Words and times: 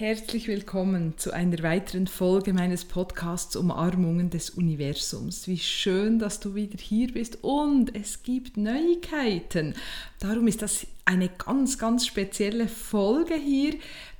Herzlich 0.00 0.48
willkommen 0.48 1.18
zu 1.18 1.30
einer 1.30 1.62
weiteren 1.62 2.06
Folge 2.06 2.54
meines 2.54 2.86
Podcasts 2.86 3.54
Umarmungen 3.54 4.30
des 4.30 4.48
Universums. 4.48 5.46
Wie 5.46 5.58
schön, 5.58 6.18
dass 6.18 6.40
du 6.40 6.54
wieder 6.54 6.78
hier 6.78 7.12
bist 7.12 7.44
und 7.44 7.94
es 7.94 8.22
gibt 8.22 8.56
Neuigkeiten. 8.56 9.74
Darum 10.18 10.46
ist 10.46 10.62
das 10.62 10.86
eine 11.04 11.28
ganz, 11.28 11.76
ganz 11.76 12.06
spezielle 12.06 12.66
Folge 12.66 13.34
hier, 13.34 13.74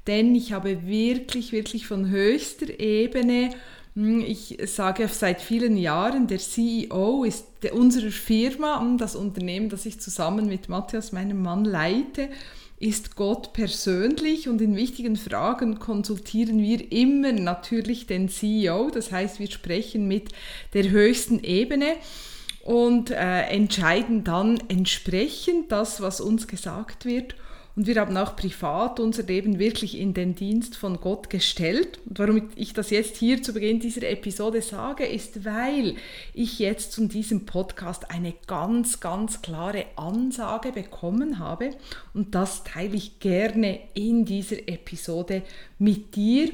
denn 0.07 0.35
ich 0.35 0.53
habe 0.53 0.87
wirklich, 0.87 1.51
wirklich 1.51 1.87
von 1.87 2.11
höchster 2.11 2.79
Ebene 2.79 3.49
hm, 3.95 4.21
ich 4.21 4.59
sage 4.67 5.09
seit 5.09 5.41
vielen 5.41 5.79
Jahren, 5.79 6.27
der 6.27 6.39
CEO 6.39 7.25
ist 7.25 7.47
unserer 7.73 8.11
Firma, 8.11 8.81
hm, 8.81 8.99
das 8.99 9.17
Unternehmen, 9.17 9.71
das 9.71 9.87
ich 9.87 9.99
zusammen 9.99 10.47
mit 10.47 10.69
Matthias, 10.69 11.11
meinem 11.13 11.41
Mann, 11.41 11.65
leite 11.65 12.29
ist 12.81 13.15
Gott 13.15 13.53
persönlich 13.53 14.49
und 14.49 14.61
in 14.63 14.75
wichtigen 14.75 15.17
Fragen 15.17 15.79
konsultieren 15.79 16.61
wir 16.63 16.91
immer 16.91 17.31
natürlich 17.31 18.07
den 18.07 18.31
CEO. 18.31 18.91
Das 18.91 19.13
heißt, 19.13 19.39
wir 19.39 19.51
sprechen 19.51 20.09
mit 20.09 20.31
der 20.73 20.89
höchsten 20.89 21.45
Ebene 21.45 21.97
und 22.65 23.11
äh, 23.11 23.43
entscheiden 23.49 24.25
dann 24.25 24.59
entsprechend 24.69 25.71
das, 25.71 26.01
was 26.01 26.23
uns 26.23 26.49
gesagt 26.49 27.05
wird. 27.05 27.35
Und 27.77 27.87
wir 27.87 27.97
haben 28.01 28.17
auch 28.17 28.37
privat 28.37 29.01
unser 29.01 29.23
Leben 29.23 29.59
wirklich 29.59 29.99
in 29.99 30.13
den 30.13 30.35
Dienst 30.35 30.77
von 30.77 31.01
Gott 31.01 31.31
gestellt. 31.31 32.01
Und 32.09 32.19
warum 32.19 32.51
ich 32.57 32.73
das 32.73 32.91
jetzt 32.91 33.17
hier 33.17 33.43
zu 33.43 33.53
Beginn 33.53 33.81
dieser 33.81 34.09
Episode 34.09 34.61
sage, 34.61 35.07
ist, 35.07 35.45
weil 35.45 35.95
ich 36.35 36.59
jetzt 36.59 36.93
zu 36.93 37.07
diesem 37.07 37.47
Podcast 37.47 38.11
eine 38.11 38.35
ganz, 38.47 39.01
ganz 39.01 39.41
klare 39.43 39.87
Ansage 39.97 40.73
bekommen 40.73 41.39
habe. 41.39 41.71
Und 42.13 42.35
das 42.35 42.65
teile 42.65 42.97
ich 42.97 43.21
gerne 43.21 43.81
in 43.95 44.25
dieser 44.25 44.69
Episode 44.69 45.43
mit 45.79 46.17
dir 46.17 46.51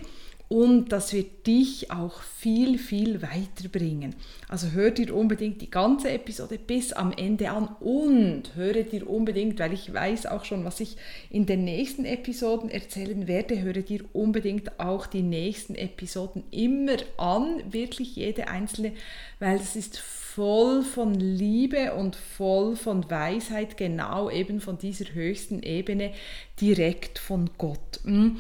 und 0.49 0.93
das 0.93 1.13
wird 1.13 1.47
dich 1.47 1.91
auch 1.91 2.23
viel, 2.23 2.79
viel 2.79 3.21
weiterbringen. 3.21 4.15
Also 4.49 4.71
hör 4.71 4.93
dir 4.93 5.15
unbedingt 5.15 5.61
die 5.61 5.71
ganze 5.71 6.11
Episode 6.11 6.57
bis 6.59 6.93
am 6.93 7.13
Ende 7.13 7.51
an 7.51 7.69
und 7.81 8.55
höre 8.55 8.85
dir 8.85 9.11
unbedingt, 9.11 9.59
weil 9.59 9.73
ich 9.73 9.93
weiß 9.93 10.27
auch 10.27 10.45
schon, 10.45 10.65
was 10.65 10.79
ich 10.79 10.97
in 11.31 11.47
den 11.47 11.65
nächsten 11.65 12.05
Episoden 12.05 12.71
erzählen 12.71 13.27
werde, 13.27 13.61
höre 13.61 13.83
dir 13.83 14.05
unbedingt 14.13 14.79
auch 14.79 15.07
die 15.07 15.23
nächsten 15.23 15.75
Episoden 15.75 16.45
immer 16.53 16.97
an, 17.17 17.63
wirklich 17.73 18.15
jede 18.15 18.47
einzelne, 18.47 18.93
weil 19.41 19.57
es 19.57 19.75
ist 19.75 19.99
voll 19.99 20.83
von 20.83 21.15
Liebe 21.15 21.95
und 21.95 22.15
voll 22.15 22.77
von 22.77 23.11
Weisheit, 23.11 23.77
genau 23.77 24.31
eben 24.31 24.61
von 24.61 24.79
dieser 24.79 25.13
höchsten 25.13 25.63
Ebene, 25.63 26.13
direkt 26.61 27.19
von 27.19 27.51
Gott. 27.59 28.01
Hm? 28.05 28.39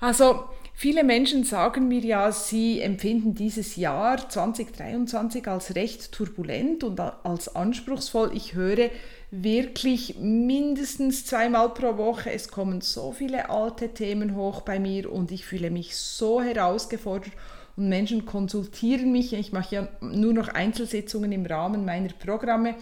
Also, 0.00 0.44
Viele 0.82 1.04
Menschen 1.04 1.44
sagen 1.44 1.86
mir 1.86 2.00
ja, 2.00 2.32
sie 2.32 2.80
empfinden 2.80 3.36
dieses 3.36 3.76
Jahr 3.76 4.28
2023 4.28 5.46
als 5.46 5.76
recht 5.76 6.10
turbulent 6.10 6.82
und 6.82 6.98
als 6.98 7.54
anspruchsvoll. 7.54 8.32
Ich 8.34 8.54
höre 8.54 8.90
wirklich 9.30 10.16
mindestens 10.18 11.24
zweimal 11.24 11.68
pro 11.68 11.98
Woche, 11.98 12.32
es 12.32 12.48
kommen 12.48 12.80
so 12.80 13.12
viele 13.12 13.48
alte 13.48 13.94
Themen 13.94 14.34
hoch 14.34 14.62
bei 14.62 14.80
mir 14.80 15.12
und 15.12 15.30
ich 15.30 15.44
fühle 15.44 15.70
mich 15.70 15.96
so 15.96 16.42
herausgefordert 16.42 17.30
und 17.76 17.88
Menschen 17.88 18.26
konsultieren 18.26 19.12
mich. 19.12 19.34
Ich 19.34 19.52
mache 19.52 19.76
ja 19.76 19.88
nur 20.00 20.32
noch 20.32 20.48
Einzelsitzungen 20.48 21.30
im 21.30 21.46
Rahmen 21.46 21.84
meiner 21.84 22.12
Programme 22.12 22.74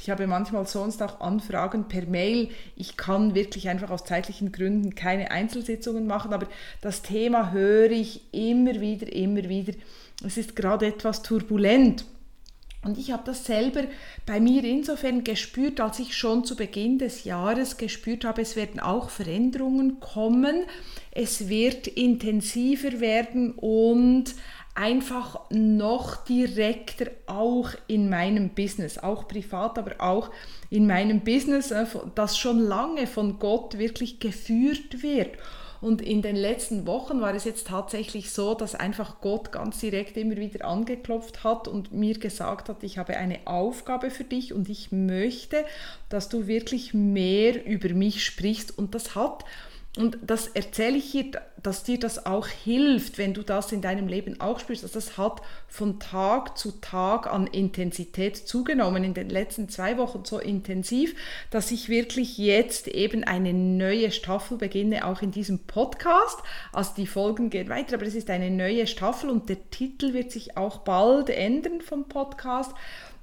ich 0.00 0.10
habe 0.10 0.26
manchmal 0.26 0.66
sonst 0.66 1.02
auch 1.02 1.20
Anfragen 1.20 1.88
per 1.88 2.06
Mail. 2.06 2.50
Ich 2.76 2.96
kann 2.96 3.34
wirklich 3.34 3.68
einfach 3.68 3.90
aus 3.90 4.04
zeitlichen 4.04 4.52
Gründen 4.52 4.94
keine 4.94 5.30
Einzelsitzungen 5.30 6.06
machen, 6.06 6.32
aber 6.32 6.46
das 6.80 7.02
Thema 7.02 7.50
höre 7.50 7.90
ich 7.90 8.22
immer 8.32 8.80
wieder, 8.80 9.12
immer 9.12 9.48
wieder. 9.48 9.72
Es 10.24 10.36
ist 10.36 10.54
gerade 10.54 10.86
etwas 10.86 11.22
turbulent. 11.22 12.04
Und 12.84 12.96
ich 12.96 13.10
habe 13.10 13.24
das 13.26 13.44
selber 13.44 13.82
bei 14.24 14.38
mir 14.38 14.62
insofern 14.62 15.24
gespürt, 15.24 15.80
als 15.80 15.98
ich 15.98 16.16
schon 16.16 16.44
zu 16.44 16.54
Beginn 16.54 16.98
des 16.98 17.24
Jahres 17.24 17.76
gespürt 17.76 18.24
habe, 18.24 18.40
es 18.42 18.54
werden 18.54 18.78
auch 18.78 19.10
Veränderungen 19.10 19.98
kommen, 19.98 20.64
es 21.10 21.48
wird 21.48 21.88
intensiver 21.88 23.00
werden 23.00 23.50
und 23.52 24.36
einfach 24.78 25.40
noch 25.50 26.24
direkter 26.24 27.10
auch 27.26 27.70
in 27.88 28.08
meinem 28.08 28.50
Business, 28.50 28.96
auch 28.96 29.26
privat, 29.26 29.76
aber 29.76 29.96
auch 29.98 30.30
in 30.70 30.86
meinem 30.86 31.20
Business, 31.20 31.72
äh, 31.72 31.84
das 32.14 32.38
schon 32.38 32.60
lange 32.60 33.08
von 33.08 33.40
Gott 33.40 33.76
wirklich 33.76 34.20
geführt 34.20 35.02
wird. 35.02 35.32
Und 35.80 36.00
in 36.00 36.22
den 36.22 36.36
letzten 36.36 36.86
Wochen 36.86 37.20
war 37.20 37.34
es 37.34 37.44
jetzt 37.44 37.68
tatsächlich 37.68 38.30
so, 38.30 38.54
dass 38.54 38.74
einfach 38.74 39.20
Gott 39.20 39.52
ganz 39.52 39.78
direkt 39.78 40.16
immer 40.16 40.36
wieder 40.36 40.64
angeklopft 40.64 41.44
hat 41.44 41.68
und 41.68 41.92
mir 41.92 42.18
gesagt 42.18 42.68
hat, 42.68 42.82
ich 42.82 42.98
habe 42.98 43.16
eine 43.16 43.40
Aufgabe 43.46 44.10
für 44.10 44.24
dich 44.24 44.52
und 44.52 44.68
ich 44.68 44.90
möchte, 44.92 45.64
dass 46.08 46.28
du 46.28 46.46
wirklich 46.46 46.94
mehr 46.94 47.64
über 47.64 47.90
mich 47.90 48.24
sprichst. 48.24 48.76
Und 48.76 48.94
das 48.94 49.14
hat 49.14 49.44
und 49.98 50.16
das 50.22 50.46
erzähle 50.46 50.96
ich 50.96 51.06
hier, 51.06 51.32
dass 51.60 51.82
dir 51.82 51.98
das 51.98 52.24
auch 52.24 52.46
hilft, 52.46 53.18
wenn 53.18 53.34
du 53.34 53.42
das 53.42 53.72
in 53.72 53.82
deinem 53.82 54.06
Leben 54.06 54.40
auch 54.40 54.60
spürst. 54.60 54.84
Also 54.84 54.94
das 54.94 55.18
hat 55.18 55.42
von 55.66 55.98
Tag 55.98 56.56
zu 56.56 56.80
Tag 56.80 57.26
an 57.26 57.48
Intensität 57.48 58.36
zugenommen, 58.36 59.02
in 59.02 59.12
den 59.12 59.28
letzten 59.28 59.68
zwei 59.68 59.98
Wochen 59.98 60.24
so 60.24 60.38
intensiv, 60.38 61.16
dass 61.50 61.72
ich 61.72 61.88
wirklich 61.88 62.38
jetzt 62.38 62.86
eben 62.86 63.24
eine 63.24 63.52
neue 63.52 64.12
Staffel 64.12 64.56
beginne, 64.56 65.04
auch 65.04 65.20
in 65.20 65.32
diesem 65.32 65.58
Podcast. 65.58 66.38
Also 66.72 66.92
die 66.96 67.08
Folgen 67.08 67.50
gehen 67.50 67.68
weiter, 67.68 67.96
aber 67.96 68.06
es 68.06 68.14
ist 68.14 68.30
eine 68.30 68.52
neue 68.52 68.86
Staffel 68.86 69.30
und 69.30 69.48
der 69.48 69.68
Titel 69.70 70.14
wird 70.14 70.30
sich 70.30 70.56
auch 70.56 70.78
bald 70.78 71.28
ändern 71.28 71.80
vom 71.80 72.08
Podcast 72.08 72.72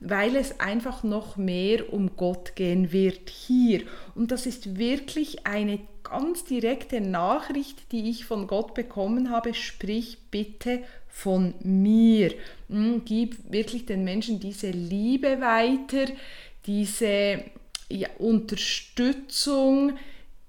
weil 0.01 0.35
es 0.35 0.59
einfach 0.59 1.03
noch 1.03 1.37
mehr 1.37 1.91
um 1.91 2.15
Gott 2.15 2.55
gehen 2.55 2.91
wird 2.91 3.29
hier. 3.29 3.83
Und 4.13 4.31
das 4.31 4.45
ist 4.45 4.77
wirklich 4.77 5.47
eine 5.47 5.79
ganz 6.09 6.45
direkte 6.45 7.01
Nachricht, 7.01 7.91
die 7.91 8.09
ich 8.09 8.25
von 8.25 8.47
Gott 8.47 8.73
bekommen 8.73 9.29
habe. 9.29 9.53
Sprich 9.53 10.17
bitte 10.31 10.83
von 11.09 11.53
mir. 11.61 12.33
Hm, 12.69 13.03
gib 13.05 13.51
wirklich 13.51 13.85
den 13.85 14.03
Menschen 14.03 14.39
diese 14.39 14.69
Liebe 14.69 15.41
weiter, 15.41 16.11
diese 16.65 17.43
ja, 17.89 18.09
Unterstützung, 18.17 19.97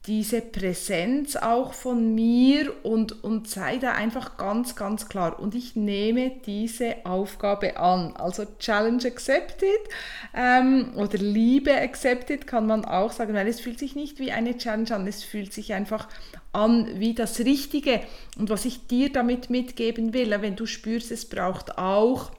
diese 0.06 0.40
Präsenz 0.40 1.34
auch 1.34 1.72
von 1.72 2.14
mir 2.14 2.72
und, 2.84 3.24
und 3.24 3.48
sei 3.48 3.78
da 3.78 3.92
einfach 3.92 4.36
ganz, 4.36 4.76
ganz 4.76 5.08
klar. 5.08 5.40
Und 5.40 5.54
ich 5.54 5.74
nehme 5.74 6.30
diese 6.46 7.04
Aufgabe 7.04 7.76
an. 7.78 8.14
Also 8.16 8.44
Challenge 8.58 9.04
accepted 9.04 9.68
ähm, 10.34 10.92
oder 10.96 11.18
Liebe 11.18 11.74
accepted 11.74 12.46
kann 12.46 12.66
man 12.66 12.84
auch 12.84 13.10
sagen, 13.10 13.34
weil 13.34 13.48
es 13.48 13.60
fühlt 13.60 13.80
sich 13.80 13.96
nicht 13.96 14.20
wie 14.20 14.30
eine 14.30 14.56
Challenge 14.56 14.94
an, 14.94 15.06
es 15.06 15.24
fühlt 15.24 15.52
sich 15.52 15.72
einfach 15.72 16.08
an 16.52 17.00
wie 17.00 17.14
das 17.14 17.40
Richtige. 17.40 18.00
Und 18.38 18.48
was 18.48 18.64
ich 18.64 18.86
dir 18.86 19.12
damit 19.12 19.50
mitgeben 19.50 20.14
will, 20.14 20.30
wenn 20.40 20.56
du 20.56 20.66
spürst, 20.66 21.10
es 21.10 21.24
braucht 21.24 21.78
auch 21.78 22.30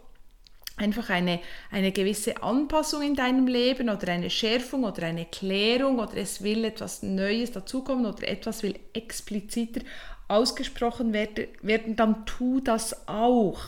einfach 0.77 1.09
eine, 1.09 1.39
eine 1.71 1.91
gewisse 1.91 2.41
Anpassung 2.41 3.01
in 3.01 3.15
deinem 3.15 3.47
Leben 3.47 3.89
oder 3.89 4.09
eine 4.09 4.29
Schärfung 4.29 4.83
oder 4.83 5.03
eine 5.03 5.25
Klärung 5.25 5.99
oder 5.99 6.15
es 6.17 6.41
will 6.43 6.63
etwas 6.63 7.03
Neues 7.03 7.51
dazukommen 7.51 8.05
oder 8.05 8.27
etwas 8.27 8.63
will 8.63 8.79
expliziter 8.93 9.81
ausgesprochen 10.27 11.13
werden, 11.13 11.95
dann 11.95 12.25
tu 12.25 12.59
das 12.59 13.07
auch. 13.07 13.61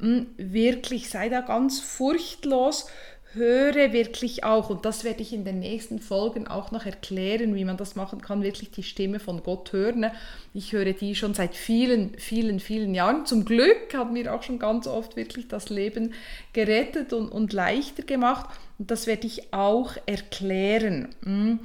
Hm, 0.00 0.26
wirklich, 0.36 1.10
sei 1.10 1.28
da 1.28 1.40
ganz 1.40 1.80
furchtlos 1.80 2.86
höre 3.32 3.92
wirklich 3.92 4.44
auch, 4.44 4.70
und 4.70 4.84
das 4.84 5.04
werde 5.04 5.22
ich 5.22 5.32
in 5.32 5.44
den 5.44 5.60
nächsten 5.60 6.00
Folgen 6.00 6.48
auch 6.48 6.70
noch 6.70 6.86
erklären, 6.86 7.54
wie 7.54 7.64
man 7.64 7.76
das 7.76 7.94
machen 7.94 8.20
kann, 8.20 8.42
wirklich 8.42 8.70
die 8.70 8.82
Stimme 8.82 9.20
von 9.20 9.42
Gott 9.42 9.72
hören. 9.72 10.06
Ich 10.52 10.72
höre 10.72 10.92
die 10.92 11.14
schon 11.14 11.34
seit 11.34 11.54
vielen, 11.54 12.14
vielen, 12.18 12.60
vielen 12.60 12.94
Jahren. 12.94 13.26
Zum 13.26 13.44
Glück 13.44 13.94
hat 13.94 14.12
mir 14.12 14.34
auch 14.34 14.42
schon 14.42 14.58
ganz 14.58 14.86
oft 14.86 15.16
wirklich 15.16 15.48
das 15.48 15.70
Leben 15.70 16.14
gerettet 16.52 17.12
und, 17.12 17.28
und 17.28 17.52
leichter 17.52 18.02
gemacht. 18.02 18.50
Und 18.78 18.90
das 18.90 19.06
werde 19.06 19.26
ich 19.26 19.52
auch 19.52 19.96
erklären. 20.06 21.08
Hm. 21.22 21.60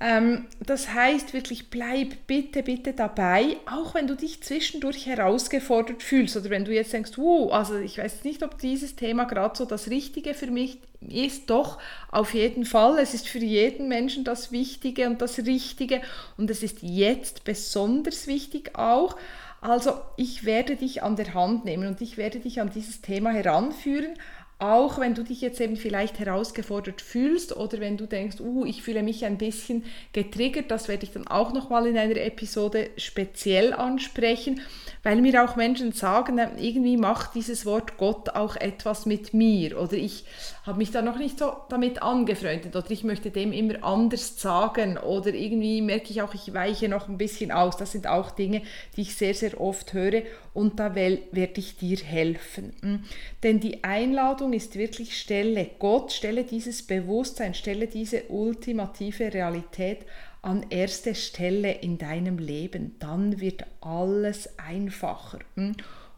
Ähm, 0.00 0.46
das 0.64 0.94
heißt 0.94 1.32
wirklich, 1.32 1.70
bleib 1.70 2.26
bitte, 2.28 2.62
bitte 2.62 2.92
dabei, 2.92 3.56
auch 3.66 3.94
wenn 3.94 4.06
du 4.06 4.14
dich 4.14 4.42
zwischendurch 4.42 5.06
herausgefordert 5.06 6.04
fühlst 6.04 6.36
oder 6.36 6.50
wenn 6.50 6.64
du 6.64 6.72
jetzt 6.72 6.92
denkst, 6.92 7.12
wow, 7.16 7.52
also 7.52 7.76
ich 7.76 7.98
weiß 7.98 8.22
nicht, 8.22 8.44
ob 8.44 8.58
dieses 8.58 8.94
Thema 8.94 9.24
gerade 9.24 9.56
so 9.58 9.64
das 9.64 9.90
Richtige 9.90 10.34
für 10.34 10.52
mich 10.52 10.78
ist, 11.00 11.50
doch 11.50 11.78
auf 12.12 12.32
jeden 12.32 12.64
Fall. 12.64 12.98
Es 13.00 13.12
ist 13.12 13.28
für 13.28 13.38
jeden 13.38 13.88
Menschen 13.88 14.22
das 14.22 14.52
Wichtige 14.52 15.08
und 15.08 15.20
das 15.20 15.38
Richtige 15.38 16.00
und 16.36 16.48
es 16.48 16.62
ist 16.62 16.78
jetzt 16.82 17.42
besonders 17.42 18.28
wichtig 18.28 18.78
auch. 18.78 19.16
Also 19.60 20.00
ich 20.16 20.44
werde 20.44 20.76
dich 20.76 21.02
an 21.02 21.16
der 21.16 21.34
Hand 21.34 21.64
nehmen 21.64 21.88
und 21.88 22.00
ich 22.00 22.16
werde 22.16 22.38
dich 22.38 22.60
an 22.60 22.70
dieses 22.70 23.00
Thema 23.00 23.30
heranführen, 23.30 24.14
auch 24.60 24.98
wenn 24.98 25.14
du 25.14 25.22
dich 25.22 25.40
jetzt 25.40 25.60
eben 25.60 25.76
vielleicht 25.76 26.18
herausgefordert 26.18 27.00
fühlst 27.00 27.56
oder 27.56 27.78
wenn 27.78 27.96
du 27.96 28.06
denkst, 28.06 28.40
uh, 28.40 28.64
ich 28.64 28.82
fühle 28.82 29.04
mich 29.04 29.24
ein 29.24 29.38
bisschen 29.38 29.84
getriggert, 30.12 30.70
das 30.72 30.88
werde 30.88 31.04
ich 31.04 31.12
dann 31.12 31.28
auch 31.28 31.52
nochmal 31.52 31.86
in 31.86 31.96
einer 31.96 32.16
Episode 32.16 32.90
speziell 32.96 33.72
ansprechen, 33.72 34.60
weil 35.04 35.20
mir 35.20 35.44
auch 35.44 35.54
Menschen 35.54 35.92
sagen, 35.92 36.40
irgendwie 36.58 36.96
macht 36.96 37.36
dieses 37.36 37.66
Wort 37.66 37.98
Gott 37.98 38.30
auch 38.30 38.56
etwas 38.56 39.06
mit 39.06 39.32
mir 39.32 39.80
oder 39.80 39.94
ich 39.94 40.24
habe 40.64 40.78
mich 40.78 40.90
da 40.90 41.02
noch 41.02 41.18
nicht 41.18 41.38
so 41.38 41.52
damit 41.68 42.02
angefreundet 42.02 42.74
oder 42.74 42.90
ich 42.90 43.04
möchte 43.04 43.30
dem 43.30 43.52
immer 43.52 43.82
anders 43.84 44.40
sagen 44.40 44.98
oder 44.98 45.32
irgendwie 45.32 45.82
merke 45.82 46.10
ich 46.10 46.20
auch, 46.20 46.34
ich 46.34 46.52
weiche 46.52 46.88
noch 46.88 47.08
ein 47.08 47.16
bisschen 47.16 47.52
aus. 47.52 47.76
Das 47.76 47.92
sind 47.92 48.06
auch 48.06 48.32
Dinge, 48.32 48.62
die 48.96 49.02
ich 49.02 49.16
sehr, 49.16 49.34
sehr 49.34 49.60
oft 49.60 49.92
höre 49.92 50.22
und 50.52 50.78
da 50.78 50.94
werde 50.94 51.22
ich 51.32 51.76
dir 51.76 51.96
helfen. 51.98 52.74
Hm. 52.82 53.04
Denn 53.42 53.60
die 53.60 53.84
Einladung 53.84 54.47
ist 54.52 54.76
wirklich, 54.76 55.18
stelle 55.18 55.70
Gott, 55.78 56.12
stelle 56.12 56.44
dieses 56.44 56.82
Bewusstsein, 56.82 57.54
stelle 57.54 57.86
diese 57.86 58.24
ultimative 58.28 59.32
Realität 59.32 60.00
an 60.42 60.66
erste 60.70 61.14
Stelle 61.14 61.72
in 61.72 61.98
deinem 61.98 62.38
Leben. 62.38 62.96
Dann 62.98 63.40
wird 63.40 63.64
alles 63.80 64.58
einfacher. 64.58 65.40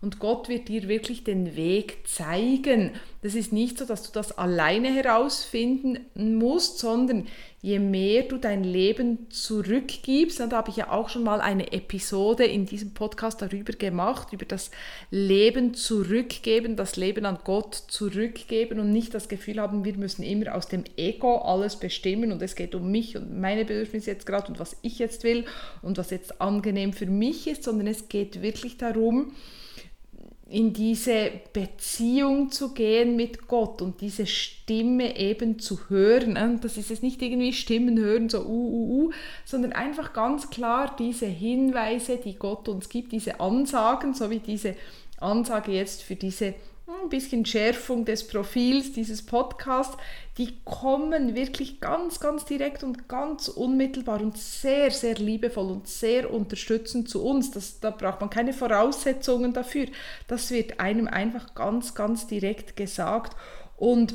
Und 0.02 0.18
Gott 0.18 0.48
wird 0.48 0.68
dir 0.68 0.88
wirklich 0.88 1.24
den 1.24 1.56
Weg 1.56 1.98
zeigen. 2.08 2.92
Das 3.20 3.34
ist 3.34 3.52
nicht 3.52 3.76
so, 3.76 3.84
dass 3.84 4.02
du 4.02 4.10
das 4.12 4.38
alleine 4.38 4.88
herausfinden 4.88 6.06
musst, 6.14 6.78
sondern 6.78 7.26
je 7.60 7.78
mehr 7.78 8.22
du 8.22 8.38
dein 8.38 8.64
Leben 8.64 9.26
zurückgibst, 9.28 10.40
und 10.40 10.52
da 10.52 10.56
habe 10.56 10.70
ich 10.70 10.76
ja 10.76 10.90
auch 10.90 11.10
schon 11.10 11.22
mal 11.22 11.42
eine 11.42 11.74
Episode 11.74 12.44
in 12.44 12.64
diesem 12.64 12.94
Podcast 12.94 13.42
darüber 13.42 13.74
gemacht, 13.74 14.32
über 14.32 14.46
das 14.46 14.70
Leben 15.10 15.74
zurückgeben, 15.74 16.76
das 16.76 16.96
Leben 16.96 17.26
an 17.26 17.40
Gott 17.44 17.74
zurückgeben 17.74 18.80
und 18.80 18.92
nicht 18.92 19.12
das 19.12 19.28
Gefühl 19.28 19.60
haben, 19.60 19.84
wir 19.84 19.98
müssen 19.98 20.22
immer 20.22 20.54
aus 20.54 20.68
dem 20.68 20.84
Ego 20.96 21.36
alles 21.42 21.76
bestimmen 21.76 22.32
und 22.32 22.40
es 22.40 22.54
geht 22.54 22.74
um 22.74 22.90
mich 22.90 23.18
und 23.18 23.38
meine 23.38 23.66
Bedürfnisse 23.66 24.12
jetzt 24.12 24.24
gerade 24.24 24.48
und 24.48 24.58
was 24.58 24.76
ich 24.80 24.98
jetzt 24.98 25.24
will 25.24 25.44
und 25.82 25.98
was 25.98 26.08
jetzt 26.08 26.40
angenehm 26.40 26.94
für 26.94 27.04
mich 27.04 27.46
ist, 27.46 27.64
sondern 27.64 27.86
es 27.86 28.08
geht 28.08 28.40
wirklich 28.40 28.78
darum, 28.78 29.32
in 30.50 30.72
diese 30.72 31.30
Beziehung 31.52 32.50
zu 32.50 32.74
gehen 32.74 33.14
mit 33.14 33.46
Gott 33.46 33.80
und 33.80 34.00
diese 34.00 34.26
Stimme 34.26 35.16
eben 35.16 35.60
zu 35.60 35.88
hören. 35.88 36.32
Ne? 36.32 36.58
Das 36.60 36.76
ist 36.76 36.90
jetzt 36.90 37.04
nicht 37.04 37.22
irgendwie 37.22 37.52
Stimmen 37.52 37.96
hören, 37.98 38.28
so 38.28 38.40
uh, 38.40 38.44
uh, 38.44 39.04
uh, 39.04 39.10
sondern 39.44 39.72
einfach 39.72 40.12
ganz 40.12 40.50
klar 40.50 40.96
diese 40.98 41.26
Hinweise, 41.26 42.16
die 42.16 42.34
Gott 42.34 42.68
uns 42.68 42.88
gibt, 42.88 43.12
diese 43.12 43.38
Ansagen, 43.38 44.12
so 44.12 44.28
wie 44.30 44.40
diese 44.40 44.74
Ansage 45.18 45.70
jetzt 45.72 46.02
für 46.02 46.16
diese 46.16 46.54
ein 47.02 47.08
bisschen 47.08 47.44
Schärfung 47.44 48.04
des 48.04 48.26
Profils 48.26 48.92
dieses 48.92 49.24
Podcasts, 49.24 49.96
die 50.38 50.54
kommen 50.64 51.34
wirklich 51.34 51.80
ganz, 51.80 52.20
ganz 52.20 52.44
direkt 52.44 52.82
und 52.82 53.08
ganz 53.08 53.48
unmittelbar 53.48 54.20
und 54.20 54.38
sehr, 54.38 54.90
sehr 54.90 55.14
liebevoll 55.14 55.70
und 55.70 55.88
sehr 55.88 56.32
unterstützend 56.32 57.08
zu 57.08 57.24
uns. 57.24 57.50
Das, 57.50 57.80
da 57.80 57.90
braucht 57.90 58.20
man 58.20 58.30
keine 58.30 58.52
Voraussetzungen 58.52 59.52
dafür. 59.52 59.86
Das 60.28 60.50
wird 60.50 60.80
einem 60.80 61.08
einfach 61.08 61.54
ganz, 61.54 61.94
ganz 61.94 62.26
direkt 62.26 62.76
gesagt. 62.76 63.36
Und 63.76 64.14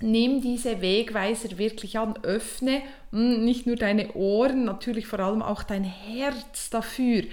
nimm 0.00 0.40
diese 0.40 0.80
Wegweiser 0.80 1.58
wirklich 1.58 1.98
an, 1.98 2.18
öffne 2.22 2.82
hm, 3.10 3.44
nicht 3.44 3.66
nur 3.66 3.76
deine 3.76 4.12
Ohren, 4.14 4.64
natürlich 4.64 5.06
vor 5.06 5.20
allem 5.20 5.42
auch 5.42 5.62
dein 5.62 5.84
Herz 5.84 6.70
dafür, 6.70 7.24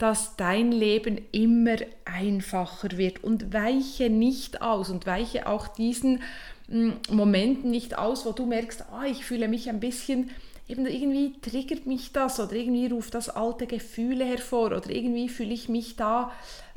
dass 0.00 0.34
dein 0.36 0.72
Leben 0.72 1.20
immer 1.30 1.76
einfacher 2.06 2.96
wird 2.96 3.22
und 3.22 3.52
weiche 3.52 4.08
nicht 4.08 4.62
aus 4.62 4.88
und 4.88 5.04
weiche 5.04 5.46
auch 5.46 5.68
diesen 5.68 6.22
mm, 6.68 6.92
Momenten 7.10 7.70
nicht 7.70 7.98
aus, 7.98 8.24
wo 8.24 8.32
du 8.32 8.46
merkst, 8.46 8.86
ah, 8.92 9.04
ich 9.04 9.26
fühle 9.26 9.46
mich 9.46 9.68
ein 9.68 9.78
bisschen, 9.78 10.30
eben 10.68 10.86
irgendwie 10.86 11.38
triggert 11.42 11.84
mich 11.84 12.12
das 12.12 12.40
oder 12.40 12.54
irgendwie 12.54 12.86
ruft 12.86 13.14
das 13.14 13.28
alte 13.28 13.66
Gefühle 13.66 14.24
hervor 14.24 14.68
oder 14.68 14.88
irgendwie 14.88 15.28
fühle 15.28 15.52
ich 15.52 15.68
mich 15.68 15.96
da, 15.96 16.32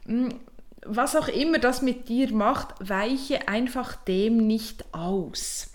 mm, 0.05 0.27
was 0.85 1.15
auch 1.15 1.29
immer 1.29 1.59
das 1.59 1.81
mit 1.81 2.09
dir 2.09 2.33
macht, 2.33 2.75
weiche 2.79 3.47
einfach 3.47 3.95
dem 3.95 4.35
nicht 4.35 4.83
aus. 4.93 5.71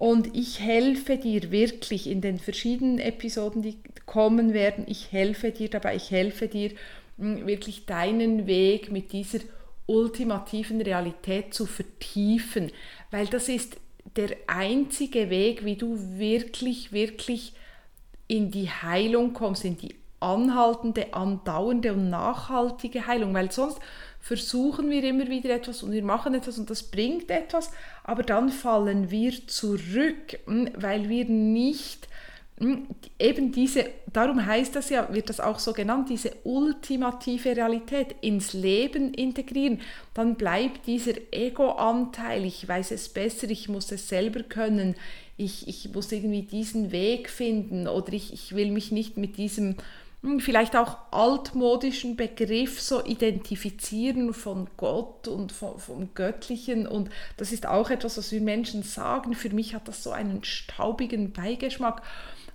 Und 0.00 0.34
ich 0.34 0.60
helfe 0.60 1.18
dir 1.18 1.50
wirklich 1.50 2.06
in 2.08 2.22
den 2.22 2.38
verschiedenen 2.38 2.98
Episoden, 2.98 3.60
die 3.60 3.76
kommen 4.06 4.54
werden. 4.54 4.86
Ich 4.88 5.12
helfe 5.12 5.50
dir 5.50 5.68
dabei, 5.68 5.94
ich 5.94 6.10
helfe 6.10 6.48
dir 6.48 6.70
hm, 7.18 7.46
wirklich 7.46 7.84
deinen 7.84 8.46
Weg 8.46 8.90
mit 8.90 9.12
dieser 9.12 9.40
ultimativen 9.84 10.80
Realität 10.80 11.52
zu 11.52 11.66
vertiefen, 11.66 12.72
weil 13.10 13.26
das 13.26 13.50
ist 13.50 13.76
der 14.16 14.30
einzige 14.46 15.28
Weg, 15.28 15.66
wie 15.66 15.76
du 15.76 15.98
wirklich, 16.18 16.92
wirklich 16.92 17.52
in 18.26 18.50
die 18.50 18.70
Heilung 18.70 19.34
kommst, 19.34 19.66
in 19.66 19.76
die 19.76 19.96
anhaltende, 20.18 21.12
andauernde 21.12 21.92
und 21.92 22.08
nachhaltige 22.08 23.06
Heilung, 23.06 23.34
weil 23.34 23.52
sonst 23.52 23.80
versuchen 24.20 24.90
wir 24.90 25.02
immer 25.02 25.28
wieder 25.28 25.50
etwas 25.50 25.82
und 25.82 25.92
wir 25.92 26.04
machen 26.04 26.34
etwas 26.34 26.58
und 26.58 26.70
das 26.70 26.82
bringt 26.82 27.30
etwas, 27.30 27.70
aber 28.04 28.22
dann 28.22 28.50
fallen 28.50 29.10
wir 29.10 29.46
zurück, 29.46 30.38
hm, 30.46 30.70
weil 30.76 31.08
wir 31.08 31.24
nicht 31.24 32.06
hm, 32.58 32.86
eben 33.18 33.52
diese, 33.52 33.86
darum 34.12 34.44
heißt 34.44 34.76
das 34.76 34.90
ja, 34.90 35.12
wird 35.12 35.30
das 35.30 35.40
auch 35.40 35.58
so 35.58 35.72
genannt, 35.72 36.10
diese 36.10 36.32
ultimative 36.44 37.56
Realität 37.56 38.14
ins 38.20 38.52
Leben 38.52 39.14
integrieren, 39.14 39.80
dann 40.12 40.34
bleibt 40.34 40.86
dieser 40.86 41.14
Ego-Anteil, 41.32 42.44
ich 42.44 42.68
weiß 42.68 42.90
es 42.90 43.08
besser, 43.08 43.48
ich 43.48 43.70
muss 43.70 43.90
es 43.90 44.10
selber 44.10 44.42
können, 44.42 44.94
ich, 45.38 45.66
ich 45.66 45.90
muss 45.94 46.12
irgendwie 46.12 46.42
diesen 46.42 46.92
Weg 46.92 47.30
finden 47.30 47.88
oder 47.88 48.12
ich, 48.12 48.34
ich 48.34 48.54
will 48.54 48.70
mich 48.70 48.92
nicht 48.92 49.16
mit 49.16 49.38
diesem 49.38 49.76
vielleicht 50.38 50.76
auch 50.76 50.98
altmodischen 51.12 52.14
Begriff 52.14 52.80
so 52.80 53.02
identifizieren 53.02 54.34
von 54.34 54.68
Gott 54.76 55.28
und 55.28 55.50
vom, 55.50 55.78
vom, 55.78 56.14
Göttlichen. 56.14 56.86
Und 56.86 57.08
das 57.38 57.52
ist 57.52 57.66
auch 57.66 57.88
etwas, 57.88 58.18
was 58.18 58.30
wir 58.30 58.42
Menschen 58.42 58.82
sagen. 58.82 59.34
Für 59.34 59.48
mich 59.48 59.74
hat 59.74 59.88
das 59.88 60.02
so 60.02 60.10
einen 60.10 60.44
staubigen 60.44 61.32
Beigeschmack. 61.32 62.02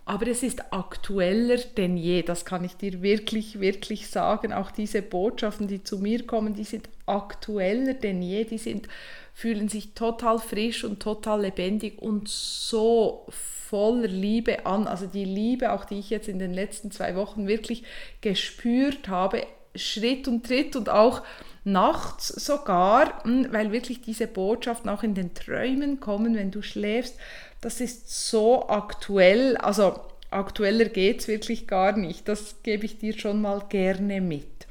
Aber 0.07 0.27
es 0.27 0.43
ist 0.43 0.71
aktueller 0.71 1.57
denn 1.77 1.97
je, 1.97 2.21
das 2.21 2.45
kann 2.45 2.63
ich 2.63 2.77
dir 2.77 3.01
wirklich, 3.01 3.59
wirklich 3.59 4.07
sagen. 4.07 4.53
Auch 4.53 4.69
diese 4.69 5.01
Botschaften, 5.01 5.67
die 5.67 5.83
zu 5.83 5.97
mir 5.97 6.27
kommen, 6.27 6.53
die 6.53 6.63
sind 6.63 6.87
aktueller 7.07 7.95
denn 7.95 8.21
je, 8.21 8.43
die 8.43 8.59
sind, 8.59 8.87
fühlen 9.33 9.67
sich 9.67 9.93
total 9.93 10.37
frisch 10.37 10.83
und 10.83 11.01
total 11.01 11.41
lebendig 11.41 11.99
und 11.99 12.29
so 12.29 13.25
voller 13.29 14.07
Liebe 14.07 14.67
an. 14.67 14.87
Also 14.87 15.07
die 15.07 15.25
Liebe, 15.25 15.71
auch 15.71 15.85
die 15.85 15.99
ich 15.99 16.11
jetzt 16.11 16.27
in 16.27 16.37
den 16.37 16.53
letzten 16.53 16.91
zwei 16.91 17.15
Wochen 17.15 17.47
wirklich 17.47 17.83
gespürt 18.21 19.07
habe, 19.07 19.47
Schritt 19.75 20.27
und 20.27 20.45
Tritt 20.45 20.75
und 20.75 20.89
auch 20.89 21.23
nachts 21.63 22.27
sogar, 22.27 23.23
hm, 23.23 23.47
weil 23.51 23.71
wirklich 23.71 24.01
diese 24.01 24.27
Botschaften 24.27 24.89
auch 24.89 25.03
in 25.03 25.15
den 25.15 25.33
Träumen 25.33 25.99
kommen, 25.99 26.35
wenn 26.35 26.51
du 26.51 26.61
schläfst. 26.61 27.17
Das 27.61 27.81
ist 27.81 28.29
so 28.29 28.67
aktuell, 28.67 29.57
also 29.57 29.99
aktueller 30.29 30.85
geht 30.85 31.21
es 31.21 31.27
wirklich 31.27 31.67
gar 31.67 31.97
nicht. 31.97 32.27
Das 32.27 32.61
gebe 32.63 32.85
ich 32.85 32.97
dir 32.97 33.17
schon 33.17 33.41
mal 33.41 33.65
gerne 33.69 34.21
mit. 34.21 34.67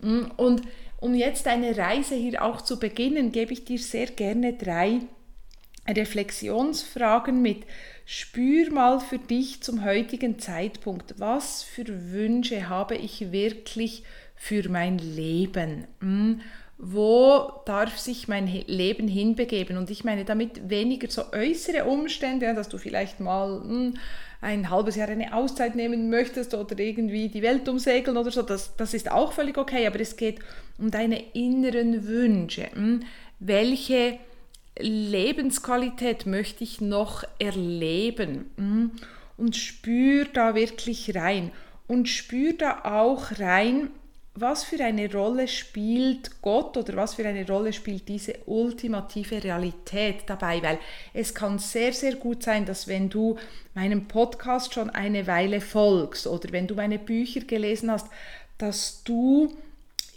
Hm, 0.00 0.30
und 0.36 0.62
um 1.00 1.14
jetzt 1.14 1.46
deine 1.46 1.76
Reise 1.76 2.14
hier 2.14 2.44
auch 2.44 2.60
zu 2.60 2.78
beginnen, 2.78 3.32
gebe 3.32 3.52
ich 3.52 3.64
dir 3.64 3.78
sehr 3.78 4.06
gerne 4.06 4.52
drei 4.52 5.00
Reflexionsfragen 5.88 7.40
mit. 7.40 7.64
Spür 8.04 8.70
mal 8.70 9.00
für 9.00 9.18
dich 9.18 9.62
zum 9.62 9.84
heutigen 9.84 10.38
Zeitpunkt, 10.38 11.14
was 11.18 11.62
für 11.62 12.12
Wünsche 12.12 12.68
habe 12.68 12.96
ich 12.96 13.32
wirklich 13.32 14.04
für 14.36 14.68
mein 14.68 14.98
Leben? 14.98 15.86
Wo 16.82 17.60
darf 17.66 17.98
sich 17.98 18.26
mein 18.26 18.46
Leben 18.46 19.06
hinbegeben? 19.06 19.76
Und 19.76 19.90
ich 19.90 20.02
meine 20.02 20.24
damit 20.24 20.70
weniger 20.70 21.10
so 21.10 21.30
äußere 21.30 21.84
Umstände, 21.84 22.54
dass 22.54 22.70
du 22.70 22.78
vielleicht 22.78 23.20
mal 23.20 23.60
hm, 23.60 23.94
ein 24.40 24.70
halbes 24.70 24.96
Jahr 24.96 25.10
eine 25.10 25.34
Auszeit 25.34 25.74
nehmen 25.74 26.08
möchtest 26.08 26.54
oder 26.54 26.78
irgendwie 26.78 27.28
die 27.28 27.42
Welt 27.42 27.68
umsegeln 27.68 28.16
oder 28.16 28.30
so. 28.30 28.40
Das, 28.40 28.76
das 28.76 28.94
ist 28.94 29.10
auch 29.10 29.32
völlig 29.32 29.58
okay, 29.58 29.86
aber 29.86 30.00
es 30.00 30.16
geht 30.16 30.38
um 30.78 30.90
deine 30.90 31.22
inneren 31.34 32.06
Wünsche. 32.06 32.70
Hm? 32.72 33.02
Welche 33.40 34.18
Lebensqualität 34.78 36.24
möchte 36.24 36.64
ich 36.64 36.80
noch 36.80 37.24
erleben? 37.38 38.50
Hm? 38.56 38.92
Und 39.36 39.54
spür 39.54 40.26
da 40.32 40.54
wirklich 40.54 41.14
rein. 41.14 41.52
Und 41.86 42.08
spür 42.08 42.54
da 42.54 42.80
auch 42.84 43.38
rein, 43.38 43.90
was 44.34 44.64
für 44.64 44.82
eine 44.82 45.12
Rolle 45.12 45.48
spielt 45.48 46.40
Gott 46.40 46.76
oder 46.76 46.96
was 46.96 47.14
für 47.14 47.26
eine 47.26 47.46
Rolle 47.46 47.72
spielt 47.72 48.08
diese 48.08 48.34
ultimative 48.46 49.42
Realität 49.42 50.22
dabei, 50.26 50.62
weil 50.62 50.78
es 51.12 51.34
kann 51.34 51.58
sehr, 51.58 51.92
sehr 51.92 52.14
gut 52.14 52.42
sein, 52.42 52.64
dass 52.64 52.86
wenn 52.86 53.08
du 53.08 53.36
meinem 53.74 54.06
Podcast 54.06 54.72
schon 54.72 54.90
eine 54.90 55.26
Weile 55.26 55.60
folgst 55.60 56.26
oder 56.26 56.52
wenn 56.52 56.66
du 56.66 56.74
meine 56.74 56.98
Bücher 56.98 57.40
gelesen 57.40 57.90
hast, 57.90 58.06
dass 58.58 59.02
du 59.04 59.52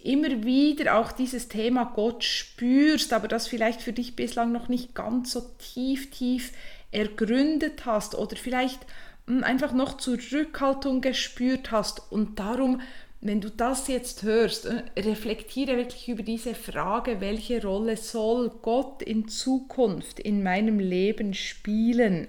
immer 0.04 0.44
wieder 0.44 0.98
auch 0.98 1.12
dieses 1.12 1.48
Thema 1.48 1.86
Gott 1.96 2.24
spürst, 2.24 3.14
aber 3.14 3.28
das 3.28 3.48
vielleicht 3.48 3.82
für 3.82 3.94
dich 3.94 4.16
bislang 4.16 4.52
noch 4.52 4.68
nicht 4.68 4.94
ganz 4.94 5.32
so 5.32 5.42
tief, 5.74 6.12
tief 6.12 6.52
ergründet 6.92 7.86
hast 7.86 8.14
oder 8.14 8.36
vielleicht 8.36 8.80
hm, 9.28 9.44
einfach 9.44 9.72
noch 9.72 9.98
Zurückhaltung 9.98 11.02
gespürt 11.02 11.72
hast. 11.72 12.12
Und 12.12 12.38
darum 12.40 12.82
wenn 13.24 13.40
du 13.40 13.50
das 13.50 13.88
jetzt 13.88 14.24
hörst, 14.24 14.66
äh, 14.66 14.84
reflektiere 14.98 15.78
wirklich 15.78 16.10
über 16.10 16.24
diese 16.24 16.56
Frage, 16.56 17.22
welche 17.22 17.62
Rolle 17.62 17.96
soll 17.96 18.52
Gott 18.62 19.02
in 19.02 19.30
Zukunft 19.30 20.20
in 20.20 20.44
meinem 20.44 20.80
Leben 20.80 21.34
spielen? 21.34 22.28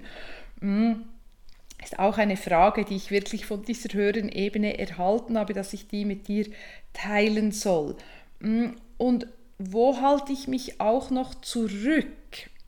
Hm, 0.61 1.03
ist 1.83 1.99
auch 1.99 2.17
eine 2.17 2.37
Frage, 2.37 2.85
die 2.85 2.95
ich 2.95 3.11
wirklich 3.11 3.45
von 3.45 3.63
dieser 3.63 3.93
höheren 3.93 4.29
Ebene 4.29 4.79
erhalten 4.79 5.37
habe, 5.37 5.53
dass 5.53 5.73
ich 5.73 5.87
die 5.87 6.05
mit 6.05 6.29
dir 6.29 6.47
teilen 6.93 7.51
soll. 7.51 7.97
Hm, 8.39 8.77
und 8.97 9.27
wo 9.57 9.99
halte 9.99 10.31
ich 10.31 10.47
mich 10.47 10.79
auch 10.79 11.09
noch 11.09 11.35
zurück? 11.41 12.07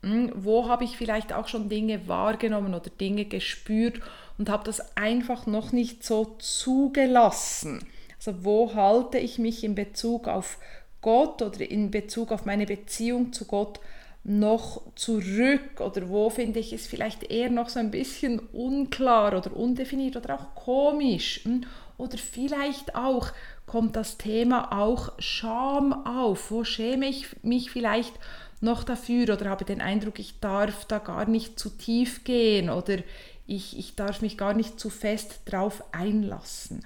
Hm, 0.04 0.34
wo 0.36 0.68
habe 0.68 0.84
ich 0.84 0.98
vielleicht 0.98 1.32
auch 1.32 1.48
schon 1.48 1.70
Dinge 1.70 2.10
wahrgenommen 2.10 2.74
oder 2.74 2.90
Dinge 2.90 3.24
gespürt 3.24 4.02
und 4.38 4.50
habe 4.50 4.66
das 4.66 4.98
einfach 4.98 5.48
noch 5.48 5.72
nicht 5.72 6.04
so 6.04 6.36
zugelassen? 6.40 7.86
Also 8.28 8.44
wo 8.44 8.74
halte 8.76 9.18
ich 9.20 9.40
mich 9.40 9.64
in 9.64 9.74
Bezug 9.74 10.28
auf 10.28 10.58
Gott 11.00 11.42
oder 11.42 11.62
in 11.62 11.92
Bezug 11.92 12.34
auf 12.34 12.44
meine 12.44 12.66
Beziehung 12.66 13.32
zu 13.32 13.46
Gott 13.46 13.80
noch 14.26 14.82
zurück 14.96 15.80
oder 15.80 16.10
wo 16.10 16.30
finde 16.30 16.60
ich 16.60 16.74
es 16.74 16.88
vielleicht 16.88 17.32
eher 17.32 17.50
noch 17.50 17.70
so 17.70 17.80
ein 17.80 17.90
bisschen 17.90 18.40
unklar 18.52 19.38
oder 19.38 19.56
undefiniert 19.56 20.18
oder 20.18 20.36
auch 20.36 20.56
komisch 20.56 21.46
hm? 21.46 21.64
oder 21.98 22.18
vielleicht 22.18 22.96
auch 22.96 23.32
kommt 23.66 23.96
das 23.96 24.18
Thema 24.18 24.78
auch 24.78 25.14
Scham 25.20 26.06
auf, 26.06 26.52
wo 26.52 26.66
schäme 26.66 27.08
ich 27.08 27.28
mich 27.44 27.72
vielleicht 27.72 28.14
noch 28.60 28.84
dafür 28.84 29.34
oder 29.34 29.50
habe 29.50 29.64
den 29.64 29.80
Eindruck, 29.80 30.20
ich 30.20 30.42
darf 30.42 30.84
da 30.84 30.98
gar 30.98 31.30
nicht 31.30 31.58
zu 31.58 31.70
tief 31.70 32.26
gehen 32.26 32.70
oder 32.70 32.98
ich, 33.46 33.80
ich 33.80 33.96
darf 33.96 34.22
mich 34.22 34.38
gar 34.38 34.54
nicht 34.54 34.78
zu 34.82 34.90
fest 34.90 35.42
drauf 35.46 35.82
einlassen. 35.94 36.84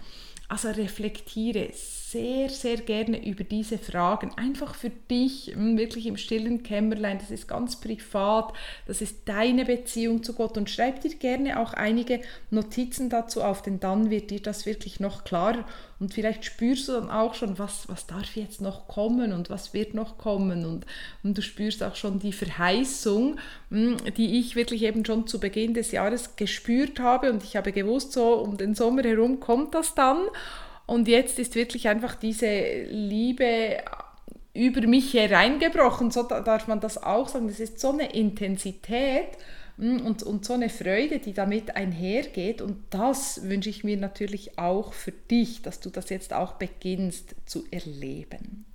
Also 0.51 0.67
reflektiere 0.71 1.71
sehr, 2.11 2.49
sehr 2.49 2.77
gerne 2.77 3.25
über 3.25 3.45
diese 3.45 3.77
Fragen. 3.77 4.31
Einfach 4.35 4.75
für 4.75 4.89
dich, 4.89 5.53
hm, 5.53 5.77
wirklich 5.77 6.07
im 6.07 6.17
stillen 6.17 6.61
Kämmerlein. 6.61 7.19
Das 7.19 7.31
ist 7.31 7.47
ganz 7.47 7.79
privat. 7.79 8.53
Das 8.85 9.01
ist 9.01 9.29
deine 9.29 9.63
Beziehung 9.63 10.21
zu 10.21 10.33
Gott. 10.33 10.57
Und 10.57 10.69
schreib 10.69 10.99
dir 11.01 11.15
gerne 11.15 11.59
auch 11.59 11.73
einige 11.73 12.19
Notizen 12.49 13.09
dazu 13.09 13.41
auf, 13.41 13.61
denn 13.61 13.79
dann 13.79 14.09
wird 14.09 14.29
dir 14.29 14.41
das 14.41 14.65
wirklich 14.65 14.99
noch 14.99 15.23
klarer. 15.23 15.63
Und 15.99 16.13
vielleicht 16.13 16.43
spürst 16.43 16.89
du 16.89 16.93
dann 16.93 17.09
auch 17.09 17.33
schon, 17.33 17.57
was, 17.59 17.87
was 17.87 18.07
darf 18.07 18.35
jetzt 18.35 18.59
noch 18.59 18.89
kommen 18.89 19.31
und 19.31 19.49
was 19.49 19.73
wird 19.73 19.93
noch 19.93 20.17
kommen. 20.17 20.65
Und, 20.65 20.85
und 21.23 21.37
du 21.37 21.41
spürst 21.41 21.81
auch 21.81 21.95
schon 21.95 22.19
die 22.19 22.33
Verheißung, 22.33 23.37
hm, 23.69 23.97
die 24.17 24.37
ich 24.37 24.57
wirklich 24.57 24.83
eben 24.83 25.05
schon 25.05 25.27
zu 25.27 25.39
Beginn 25.39 25.73
des 25.73 25.91
Jahres 25.91 26.35
gespürt 26.35 26.99
habe. 26.99 27.31
Und 27.31 27.43
ich 27.43 27.55
habe 27.55 27.71
gewusst, 27.71 28.11
so 28.11 28.33
um 28.33 28.57
den 28.57 28.75
Sommer 28.75 29.03
herum 29.03 29.39
kommt 29.39 29.75
das 29.75 29.95
dann. 29.95 30.17
Und 30.91 31.07
jetzt 31.07 31.39
ist 31.39 31.55
wirklich 31.55 31.87
einfach 31.87 32.15
diese 32.15 32.83
Liebe 32.89 33.77
über 34.53 34.85
mich 34.85 35.13
hereingebrochen, 35.13 36.11
so 36.11 36.23
darf 36.23 36.67
man 36.67 36.81
das 36.81 37.01
auch 37.01 37.29
sagen. 37.29 37.47
Das 37.47 37.61
ist 37.61 37.79
so 37.79 37.93
eine 37.93 38.11
Intensität 38.11 39.29
hm, 39.77 40.05
und, 40.05 40.21
und 40.21 40.43
so 40.43 40.51
eine 40.51 40.67
Freude, 40.67 41.19
die 41.19 41.31
damit 41.31 41.77
einhergeht. 41.77 42.61
Und 42.61 42.83
das 42.89 43.47
wünsche 43.47 43.69
ich 43.69 43.85
mir 43.85 43.95
natürlich 43.95 44.59
auch 44.59 44.91
für 44.91 45.13
dich, 45.13 45.61
dass 45.61 45.79
du 45.79 45.89
das 45.89 46.09
jetzt 46.09 46.33
auch 46.33 46.55
beginnst 46.55 47.35
zu 47.45 47.63
erleben. 47.71 48.65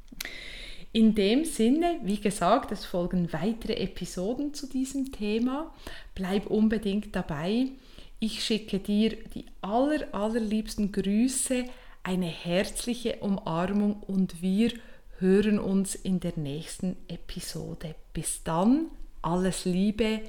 In 0.93 1.15
dem 1.15 1.45
Sinne, 1.45 1.99
wie 2.03 2.19
gesagt, 2.19 2.73
es 2.73 2.87
folgen 2.87 3.31
weitere 3.35 3.75
Episoden 3.75 4.55
zu 4.55 4.67
diesem 4.67 5.13
Thema. 5.13 5.71
Bleib 6.15 6.47
unbedingt 6.47 7.15
dabei. 7.15 7.73
Ich 8.21 8.43
schicke 8.43 8.79
dir 8.79 9.19
die 9.35 9.45
aller, 9.61 10.07
allerliebsten 10.13 10.93
Grüße, 10.93 11.67
eine 12.07 12.27
herzliche 12.27 13.17
Umarmung 13.17 14.01
und 14.05 14.41
wir 14.41 14.71
hören 15.19 15.59
uns 15.59 15.97
in 15.97 16.21
der 16.21 16.35
nächsten 16.37 16.97
Episode. 17.09 17.97
Bis 18.13 18.45
dann, 18.45 18.93
alles 19.23 19.65
Liebe, 19.65 20.21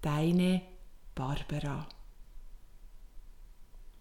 deine 0.00 0.62
Barbara. 1.16 1.88